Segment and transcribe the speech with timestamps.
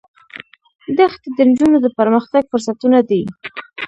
[0.97, 3.21] دښتې د نجونو د پرمختګ فرصتونه دي.